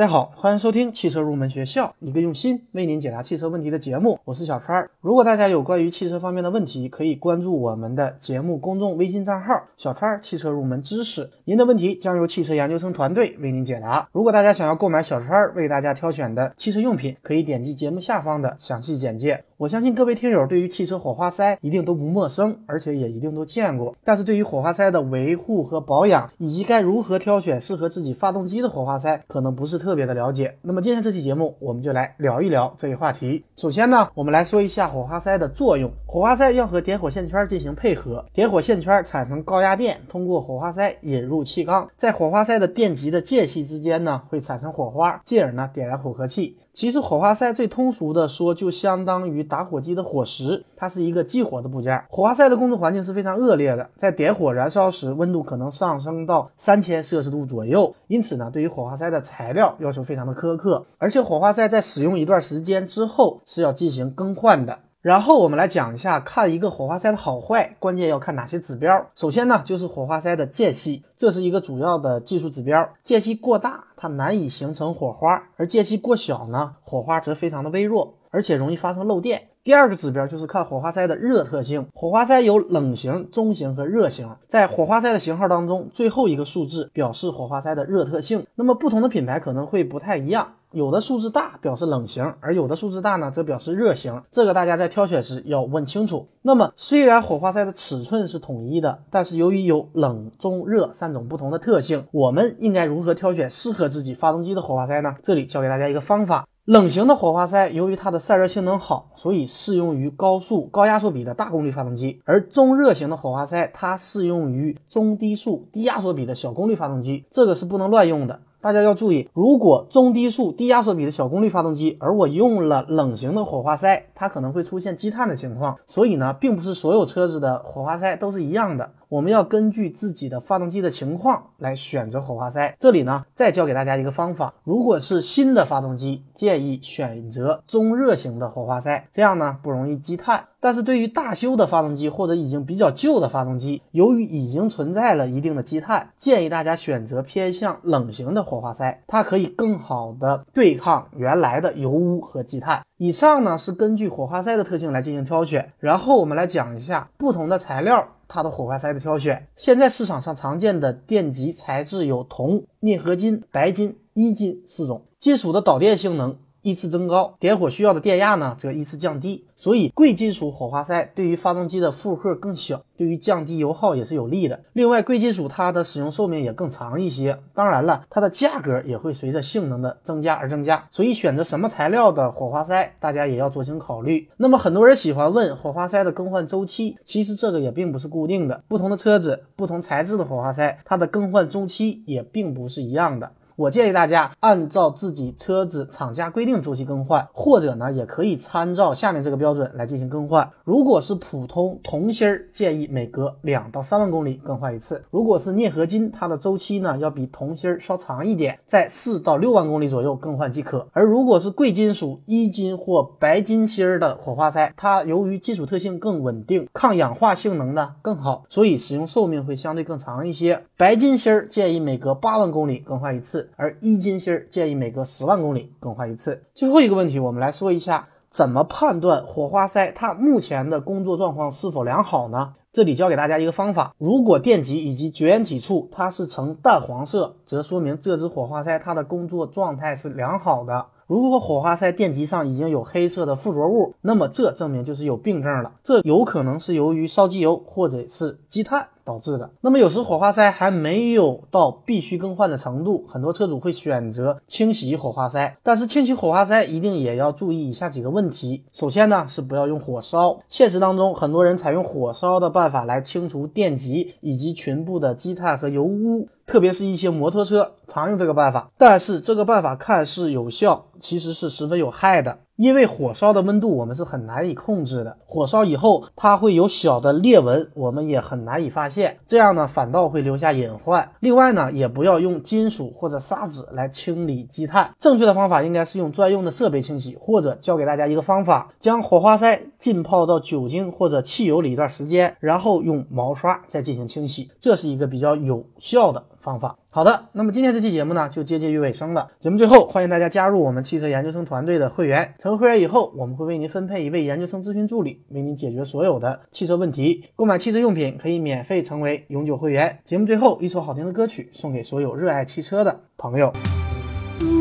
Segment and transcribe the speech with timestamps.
[0.00, 4.18] 大家好，欢迎收听汽车入门学校，一个用心为您解答汽车问题的节目。
[4.24, 4.88] 我是小川。
[5.02, 14.08] 如果大家有关于汽车方面的问题，可以关注我们的节目公众微信账号“小川汽车入门知识”，您的问题将由汽车研究生团队为您解答。
[14.12, 19.44] 如果大家想要购买小川为大家挑选的汽车用品，可以点击节目下方的详细简介。
[19.60, 23.94] 我相信各位听友对于汽车火花塞一定都不陌生，而且也一定都见过。
[24.02, 30.56] 但是对于火花塞的维护和保养，以及该如何挑选适合自己发动机的火花塞，可能不是特别的了解。
[30.62, 33.44] 那么今天这期节目，我们就来聊一聊这一话题。
[33.54, 35.90] 首先呢，我们来说一下火花塞的作用。
[36.06, 46.56] 火花塞要和点火线圈进行配合，点火线圈产生高压电，通过火花塞引入气缸，在火花塞的电极的间隙之间呢，会产生火花，进而呢点燃混合气。
[46.80, 52.02] 其实火花塞最通俗的说，就相当于打火机的火石，它是一个激活的部件。
[52.08, 57.94] 火花塞的工作环境是非常恶劣的，在点火燃烧时，温度可能上升到三千摄氏度左右。
[58.06, 64.78] 因此呢，对于火花塞的材料要求非常的苛刻，而且火花塞在使用一段时间之后是要进行更换的。
[65.02, 69.06] 然后我们来讲一下，看一个火花塞的好坏，关键要看哪些指标。
[69.14, 72.86] 首先呢，就是火花塞的间隙，这是一个主要的技术指标。
[73.02, 79.48] 间隙过大，它难以形成火花；而间隙过小呢，火花则非常的微弱，而且容易发生漏电。
[79.64, 81.86] 第二个指标就是看火花塞的热特性。
[81.94, 88.44] 火花塞有冷型、中型和热型，在火花塞的型号当中，最后一个数字表示火花塞的热特性。
[88.54, 90.52] 那么不同的品牌可能会不太一样。
[90.72, 94.22] 有的数字大表示冷型，而有的数字大呢则表示热型。
[94.30, 96.28] 这个大家在挑选时要问清楚。
[96.42, 105.16] 那么虽然火花塞的尺寸是统一的，但是由于有冷、中、热三种不同的特性，我们应该如何挑选适合自己发动机的火花塞呢？
[105.24, 106.46] 这里教给大家一个方法。
[106.66, 117.24] 冷型的火花塞由于它的散热性能好，所以适用于高速、高压缩比的大功率发动机；而中热型的火花塞它适用于中低速、低压缩比的小功率发动机。
[117.28, 118.38] 这个是不能乱用的。
[118.62, 125.76] 大家要注意，如果中低速低压缩比的小功率发动机，而我用了冷型的火花塞，它可能会出现积碳的情况。
[125.86, 128.90] 所以呢，并不是所有车子的火花塞都是一样的。
[129.10, 132.76] 我们要根据自己的发动机的情况来选择火花塞。
[132.78, 140.44] 这里呢，再教给大家一个方法：如果是新的发动机，建议选择中热型的火花塞，这样呢不容易积碳。
[140.60, 152.82] 但是对于大修的发动机或者已经比较旧的发动机，由于已经存在了一定的积碳，建议大家选择偏向冷型的火花塞，它可以更好的对抗原来的油污和积碳。
[153.02, 158.06] 以上呢是根据火花塞的特性来进行挑选，然后我们来讲一下不同的材料。
[158.28, 166.36] 它的火花塞的挑选，现在市场上常见的电极材质有铜、镍合金、白金、铱金四种，金属的导电性能。
[166.62, 174.60] 依次增高，点火需要的电压呢则依次降低，所以贵金属火花塞对于发动机的负荷更小，对于降低油耗也是有利的。
[174.72, 180.86] 另外，贵金属它的使用寿命也更长一些，当然了，它的价格也会随着性能的增加而增加。
[180.90, 184.28] 所以选择什么材料的火花塞，大家也要酌情考虑。
[184.36, 193.30] 那么很多人喜欢问火花塞的更换周期，其实这个也并不是固定的，不同的车子、不同材质的火花塞，它的更换周期也并不是一样的。
[193.60, 200.50] 我建议大家按照自己车子厂家规定周期更换，或者呢，也可以参照下面这个标准来进行更换。
[200.64, 210.88] 如果是普通铜芯儿，建议每隔两到三万公里更换一次；如果是镍合金，它的周期呢要比铜芯儿稍长一点，在四到六万公里左右更换即可。
[210.94, 220.64] 而如果是贵金属铱金或白金芯儿的火花塞，它由于金属特性更稳定，抗氧化性能呢更好，所以使用寿命会相对更长一些。
[220.78, 223.48] 白金芯儿建议每隔八万公里更换一次。
[223.56, 226.42] 而一金芯儿建议每隔十万公里更换一次。
[226.54, 232.54] 最后一个问题，我们来说一下怎么判断火花塞它目前的工作状况是否良好呢？
[232.72, 240.86] 这里教给大家一个方法：如果电极以及绝缘体处它是呈淡黄色，则说明这只火花塞它的工作状态是良好的。
[241.08, 245.72] 如果火花塞电极上已经有黑色的附着物，那么这证明就是有病症了。
[245.82, 249.50] 这有可能是由于烧机油或者是积碳导致的。
[249.60, 255.56] 那么有时火花塞还没有到必须更换的程度，很多车主会选择清洗火花塞。
[255.64, 258.62] 但是清洗火花塞一定也要注意以下几个问题。
[258.72, 260.38] 首先呢是不要用火烧。
[260.48, 266.28] 现实当中很多人采用火烧的办法来清除电极以及裙部的积碳和油污。
[266.46, 272.38] 特别是一些摩托车常用这个办法，但是这个办法看似有效，其实是十分有害的。
[272.60, 281.10] 因为火烧的温度我们是很难以控制的，火烧以后它会有小的裂纹，我们也很难以发现，这样呢反倒会留下隐患。
[281.20, 296.22] 另外呢，也不要用金属或者砂纸来清理积碳，正确的方法应该是用专用的设备清洗，或者教给大家一个方法，将火花塞浸泡到酒精或者汽油里一段时间，然后用毛刷再进行清洗，这是一个比较有效的。
[296.40, 296.76] 方法。
[296.90, 299.28] 好的，那么今天这期节目呢就接近于尾声了。
[299.40, 302.34] 节目最后，欢迎大家加入我们汽车研究生团队的会员。
[302.38, 307.24] 成为会员以后，我们会为您分配一位研究生咨询助理，为您解决所有的汽车问题。
[307.36, 310.00] 购买汽车用品可以免费成为永久会员。
[310.04, 313.52] 节目最后一首好听的歌曲送给所有热爱汽车的朋友。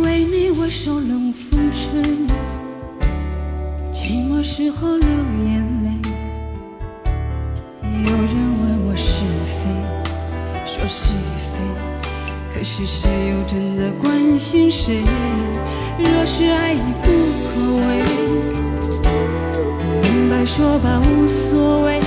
[0.03, 2.01] 为你我受冷风吹，
[3.91, 5.78] 寂寞时候流眼泪。
[13.79, 15.01] 的关心谁？
[15.97, 17.09] 若是爱已不
[17.47, 17.55] 可
[17.87, 18.03] 为，
[20.01, 22.01] 你明白说吧，无所谓，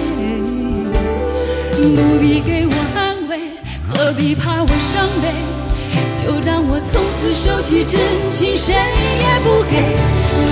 [1.97, 3.57] 不必给我安慰，
[3.89, 5.33] 何必怕我伤悲？
[6.21, 7.99] 就当我从此收起真
[8.31, 9.97] 情，谁也不给。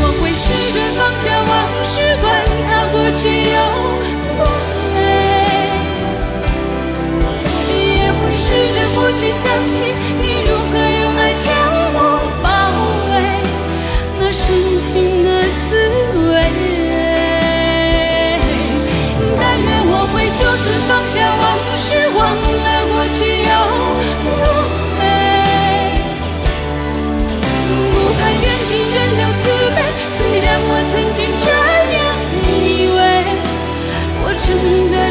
[0.00, 1.52] 我会试着放下往
[1.84, 2.24] 事，管
[2.64, 3.60] 它过去有
[4.38, 4.40] 多
[4.94, 4.98] 美，
[8.00, 9.76] 也会试着不去想起。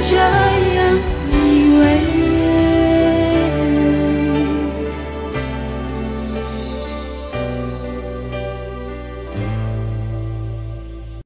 [0.10, 0.39] future.